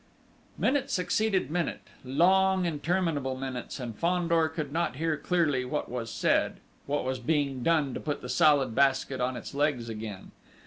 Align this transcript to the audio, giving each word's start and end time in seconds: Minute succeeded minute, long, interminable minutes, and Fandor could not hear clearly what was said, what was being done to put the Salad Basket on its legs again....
Minute 0.57 0.89
succeeded 0.89 1.51
minute, 1.51 1.83
long, 2.03 2.65
interminable 2.65 3.37
minutes, 3.37 3.79
and 3.79 3.95
Fandor 3.95 4.47
could 4.49 4.71
not 4.73 4.95
hear 4.95 5.15
clearly 5.15 5.63
what 5.63 5.91
was 5.91 6.09
said, 6.09 6.55
what 6.87 7.05
was 7.05 7.19
being 7.19 7.61
done 7.61 7.93
to 7.93 7.99
put 7.99 8.21
the 8.23 8.27
Salad 8.27 8.73
Basket 8.73 9.21
on 9.21 9.37
its 9.37 9.53
legs 9.53 9.89
again.... 9.89 10.31